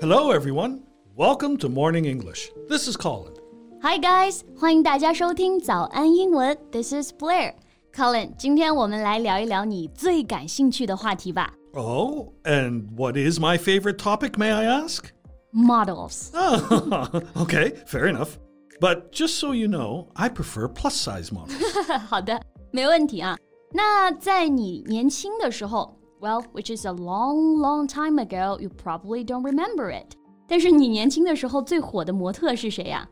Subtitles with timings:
[0.00, 0.82] Hello, everyone.
[1.14, 2.50] Welcome to Morning English.
[2.68, 3.34] This is Colin.
[3.82, 6.58] Hi guys，欢迎大家收听早安英文。
[6.72, 7.54] This is Blair.
[7.94, 11.54] Colin，今天我们来聊一聊你最感兴趣的话题吧。
[11.74, 15.04] Oh, and what is my favorite topic, may I ask?
[15.52, 16.30] Models。
[16.34, 18.38] Oh, okay, fair enough.
[18.80, 21.62] But just so you know, I prefer plus size models.
[22.08, 23.38] 好的，没问题啊。
[23.73, 30.15] 那在你年轻的时候，Well, which is a long, long time ago, you probably don't remember it.
[30.47, 33.07] 但是你年轻的时候最火的模特是谁呀、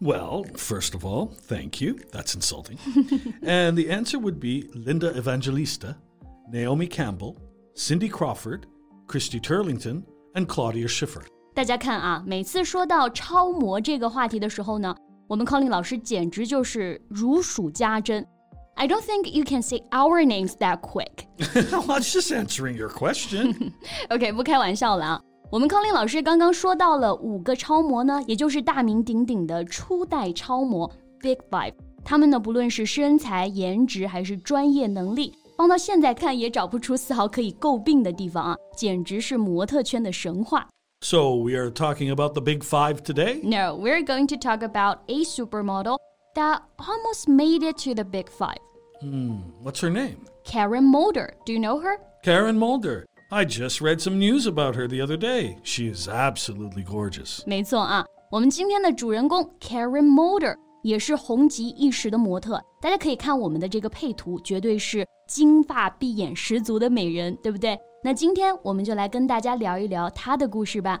[0.00, 1.94] Well, first of all, thank you.
[2.10, 2.76] That's insulting.
[3.40, 5.96] and the answer would be Linda Evangelista,
[6.52, 7.36] Naomi Campbell,
[7.76, 8.64] Cindy Crawford,
[9.06, 10.02] Christy Turlington,
[10.34, 11.22] and Claudia Schiffer.
[11.54, 14.94] 大家看啊，每次说到超模这个话题的时候呢，
[15.28, 18.26] 我们 Colin 老师简直就是如数家珍。
[18.76, 21.26] I don't think you can say our names that quick.
[21.70, 23.72] well, I was just answering your question.
[24.10, 25.20] OK，不开玩笑了啊。
[25.50, 31.74] 我们 Colin 老师刚刚说到了五个超模呢，也就是大名鼎鼎的初代超模 Big Five。
[32.04, 40.66] 他们呢，不论是身材、颜值还是专业能力，放到现在看也找不出丝毫可以诟病的地方啊，简直是模特圈的神话。
[41.04, 43.40] so, we are talking about the big five today?
[43.42, 45.96] No, we're going to talk about a supermodel
[46.36, 48.58] that almost made it to the Big Five.
[49.62, 50.26] What's her name?
[50.44, 51.34] Karen Mulder.
[51.44, 51.98] Do you know her?
[52.22, 53.06] Karen Mulder.
[53.30, 55.56] I just read some news about her the other day.
[55.64, 57.42] She is absolutely gorgeous.
[57.46, 62.62] 没错啊，我们今天的主人公 Karen Mulder 也是红极一时的模特。
[62.80, 67.78] 大家可以看我们的这个配图，绝对是金发碧眼十足的美人，对不对？
[68.04, 71.00] 那今天我们就来跟大家聊一聊她的故事吧。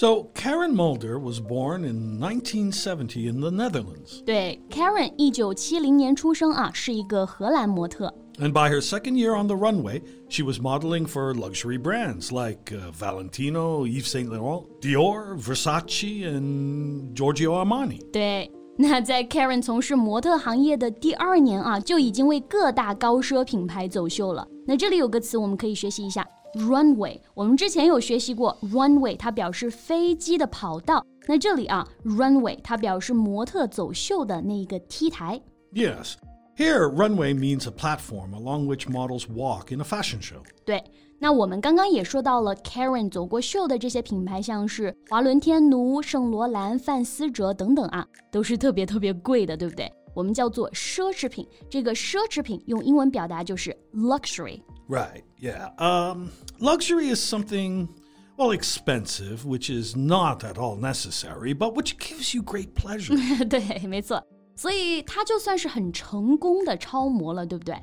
[0.00, 4.22] So, Karen Mulder was born in 1970 in the Netherlands.
[4.26, 8.12] 对，Karen 一九七零年出生啊，是一个荷兰模特。
[8.38, 12.70] And by her second year on the runway, she was modeling for luxury brands like
[12.72, 18.02] uh, Valentino, Yves Saint Laurent, Dior, Versace, and Giorgio Armani.
[18.12, 24.46] 对，那在 Karen 从事模特行业的第二年啊，就已经为各大高奢品牌走秀了。
[24.66, 27.19] 那这里有个词我们可以学习一下 ，runway。
[27.33, 31.05] 我们之前有学习过 runway，它表示飞机的跑道。
[31.27, 35.41] 那这里啊，runway 它表示模特走秀的那一个 T 台。
[35.73, 36.15] Yes.
[36.57, 40.41] Here, runway means a platform along which models walk in a fashion show.
[40.65, 40.83] 对，
[41.17, 49.91] 那我们刚刚也说到了 Karen 走过秀的这些品牌，像是华伦天奴、圣罗兰、范思哲等等啊，都是特别特别贵的，对不对？
[50.13, 51.47] 我们叫做奢侈品。
[51.69, 54.61] 这个奢侈品用英文表达就是 luxury。
[54.90, 55.70] Right, yeah.
[55.78, 56.30] Um,
[56.60, 57.88] luxury is something,
[58.36, 63.16] well, expensive, which is not at all necessary, but which gives you great pleasure.
[63.48, 64.22] 对，没错。
[64.54, 67.74] 所以她就算是很成功的超模了，对不对？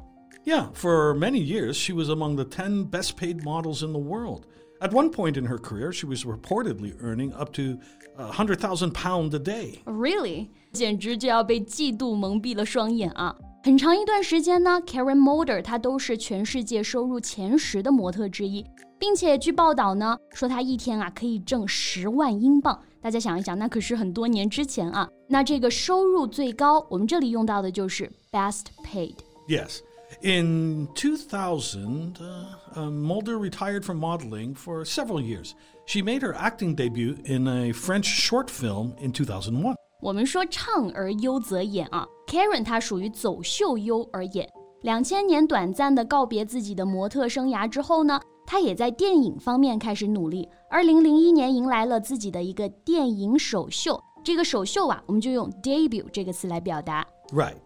[0.45, 4.45] yeah, for many years, she was among the 10 best paid models in the world.
[4.81, 7.77] At one point in her career, she was reportedly earning up to
[8.17, 9.79] uh, 100,000 pounds a day.
[9.85, 13.33] Really，简直就要被嫉妒蒙蔽了双眼啊！
[13.63, 18.65] 很长一段时间呢，Karen Mulder 她都是全世界收入前十的模特之一，
[18.99, 22.77] 并且据报道呢，说她一天啊可以挣十万英镑。
[23.01, 25.09] 大家想一想，那可是很多年之前啊。
[25.27, 29.15] 那这个收入最高，我们这里用到的就是 best paid。
[29.47, 29.79] Yes.
[30.21, 35.53] In 2000, uh, uh, Mulder retired from modeling for several years.
[35.87, 39.75] She made her acting debut in a French short film in 2001.
[40.00, 44.48] 我们说唱而优则演啊，Karen 她属于走秀优而演。
[44.82, 50.48] 两千年短暂的告别自己的模特生涯之后呢，她也在电影方面开始努力。
[50.70, 57.04] 二零零一年迎来了自己的一个电影首秀，这个首秀啊，我们就用 debut 这个词来表达。
[57.32, 57.56] Right.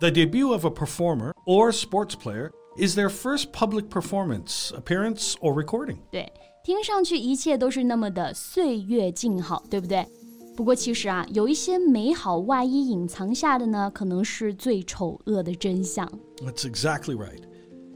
[0.00, 5.54] The debut of a performer or sports player is their first public performance, appearance, or
[5.54, 5.96] recording.
[6.10, 6.30] 对，
[6.62, 10.06] 听上去一切都是那么的岁月静好，对不对？
[10.59, 16.07] 不过其实啊，有一些美好外衣隐藏下的呢，可能是最丑恶的真相。
[16.37, 17.41] That's exactly right.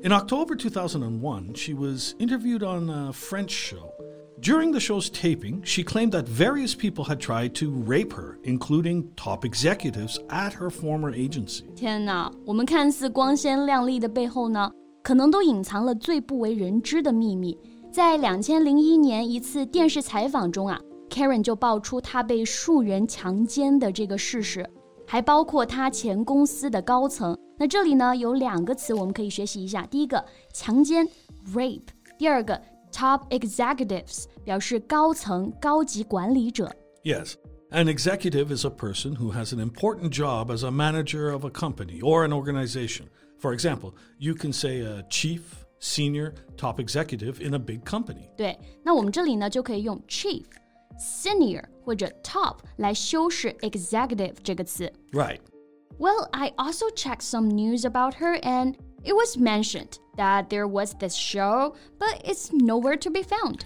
[0.03, 3.91] In October 2001, she was interviewed on a French show.
[4.41, 9.07] During the show's taping, she claimed that various people had tried to rape her, including
[9.17, 11.63] top executives at her former agency.
[11.75, 14.71] 天哪，我们看似光鲜亮丽的背后呢，
[15.03, 17.57] 可能都隐藏了最不为人知的秘密。
[17.91, 20.79] 在两千零一年一次电视采访中啊
[21.13, 24.67] Karen 就爆出她被数人强奸的这个事实，
[25.07, 27.37] 还包括她前公司的高层。
[27.57, 30.23] 那这里呢有两个词我们可以学习一下，第一个
[30.53, 31.07] 强奸
[31.53, 31.81] rape，
[32.17, 32.61] 第二个
[32.91, 36.71] top executives 表示高层、高级管理者。
[37.03, 37.33] Yes.
[37.71, 41.51] An executive is a person who has an important job as a manager of a
[41.51, 43.05] company or an organization.
[43.37, 45.41] For example, you can say a chief,
[45.79, 48.27] senior, top executive in a big company.
[48.35, 50.45] 对，那我们这里呢就可以用 chief、
[50.97, 54.91] senior 或者 top 来修饰 executive 这个词。
[55.11, 55.39] Right.
[55.97, 60.93] Well, I also checked some news about her and it was mentioned that there was
[60.99, 63.61] this show, but it's nowhere to be found.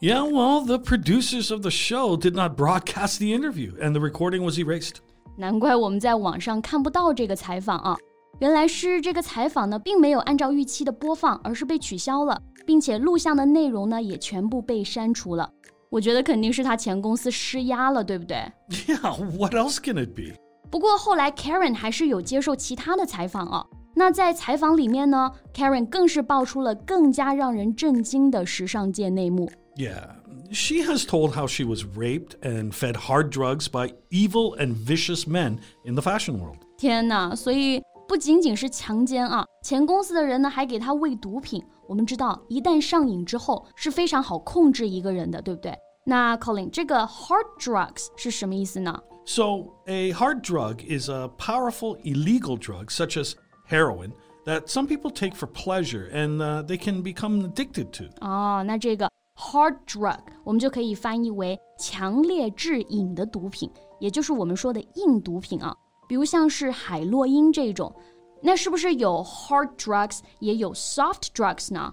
[0.00, 4.44] Yeah, well, the producers of the show did not broadcast the interview and the recording
[4.44, 4.96] was erased.
[5.36, 7.96] 难怪我们在网上看不到这个采访啊！
[8.40, 15.50] 原来是这个采访呢，并没有按照预期的播放，而是被取消了，并且录像的内容呢也全部被删除了。
[15.92, 18.36] 我觉得肯定是他前公司施压了，对不对？
[18.70, 20.34] Yeah, what else can it be?
[20.70, 23.64] 不过后来 Karen 还是有接受其他的采访啊。
[23.94, 29.50] 那在采访里面呢，Karen 更是爆出了更加让人震惊的时尚界内幕。
[29.76, 30.10] Yeah,
[30.52, 35.22] she has told how she was raped and fed hard drugs by evil and vicious
[35.26, 36.58] men in the fashion world.
[36.76, 37.34] 天呐！
[37.34, 41.64] 所以不仅仅是强奸啊，前公司的人呢还给他喂毒品。
[41.86, 45.72] 我们知道，一旦上瘾之后是非常好控制一个人的，对不对？
[46.04, 48.98] 那 Colin，这个 hard drugs 是什么意思呢？
[49.26, 53.34] So, a hard drug is a powerful illegal drug, such as
[53.68, 54.12] heroin,
[54.46, 58.04] that some people take for pleasure and uh, they can become addicted to.
[58.26, 63.70] 哦，那这个 hard drug 我们就可以翻译为强烈致瘾的毒品，
[64.00, 65.76] 也就是我们说的硬毒品啊。
[66.08, 67.94] 比如像是海洛因这种，
[68.42, 71.92] 那是不是有 hard drugs 也有 soft drugs 呢？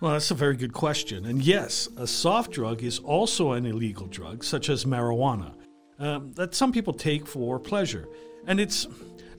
[0.00, 1.24] Well, that's a very good question.
[1.24, 5.52] And yes, a soft drug is also an illegal drug, such as marijuana,
[5.98, 8.06] um, that some people take for pleasure.
[8.46, 8.86] And it's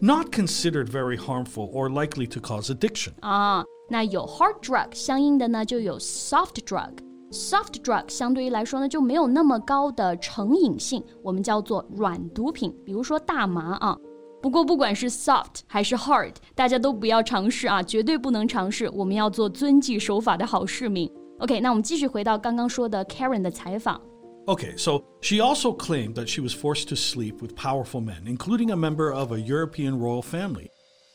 [0.01, 3.13] not considered very harmful or likely to cause addiction.
[3.21, 13.97] 啊，那有 hard drug 相应的呢就有 soft drug。soft drug 相对于来说呢就没有那么高的成瘾性，我们叫做软毒品，比如说大麻啊。
[14.43, 18.89] 不过不管是 soft 还是 hard，大家都不要尝试啊，绝对不能尝试。
[18.91, 21.11] 我们要做遵纪守法的好市民。
[21.39, 23.99] OK，那我们继续回到刚刚说的 Karen 的采访。
[24.45, 28.71] Okay, so she also claimed that she was forced to sleep with powerful men, including
[28.71, 30.67] a member of a European royal family,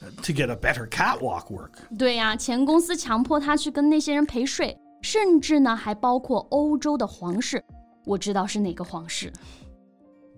[0.03, 1.73] uh, to get a better catwalk work.
[1.99, 7.65] 对呀、前公司强迫他去跟那些人陪睡，甚至呢还包括欧洲的皇室。
[8.05, 9.33] 我知道是哪个皇室。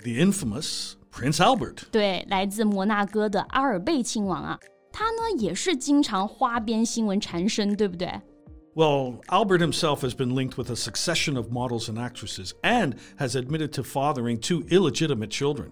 [0.03, 1.85] The infamous Prince Albert.
[1.91, 4.59] 对，来自摩纳哥的阿尔贝亲王啊，
[4.93, 8.09] 他呢也是经常花边新闻缠身，对不对？
[8.75, 13.35] Well, Albert himself has been linked with a succession of models and actresses and has
[13.35, 15.71] admitted to fathering two illegitimate children.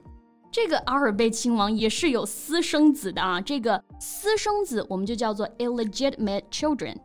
[0.51, 6.97] 这个阿尔贝亲王也是有私生子的啊，这个私生子我们就叫做 illegitimate children。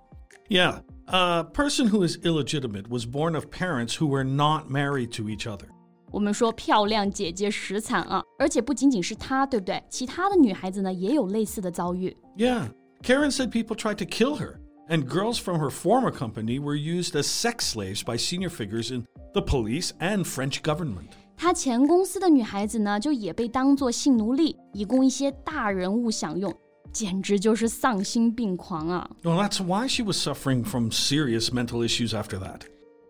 [0.47, 5.29] Yeah, a person who is illegitimate was born of parents who were not married to
[5.29, 5.67] each other.
[6.13, 9.83] 我们说漂亮姐姐实惨啊，而且不仅仅是她，对不对？
[9.89, 12.15] 其他的女孩子呢也有类似的遭遇。
[12.35, 12.69] Yeah,
[13.03, 14.55] Karen said people tried to kill her,
[14.87, 19.05] and girls from her former company were used as sex slaves by senior figures in
[19.33, 21.09] the police and French government.
[21.37, 26.53] 她前公司的女孩子呢，就也被当作性奴隶，以供一些大人物享用，
[26.91, 29.09] 简直就是丧心病狂啊！
[29.23, 32.61] Well, that's why she was suffering from serious mental issues after that.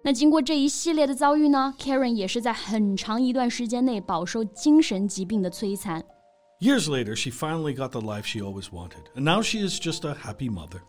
[0.03, 6.03] 那经过这一系列的遭遇呢，Karen 也是在很长一段时间内饱受精神疾病的摧残。
[6.61, 10.07] Years later, she finally got the life she always wanted, and now she is just
[10.07, 10.81] a happy mother.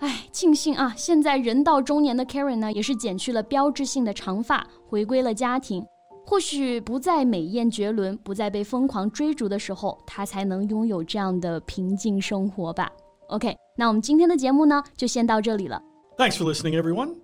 [0.00, 5.84] 唉，庆幸啊，现在人到中年的 Karen 呢，也是剪去了标志性的长发，回归了家庭。
[6.26, 12.90] 或许不再美艳绝伦，不再被疯狂追逐的时候，她才能拥有这样的平静生活吧。
[13.28, 15.82] OK，那我们今天的节目呢，就先到这里了。
[16.16, 17.23] Thanks for listening, everyone.